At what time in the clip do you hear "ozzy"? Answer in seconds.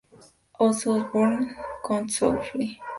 0.63-0.87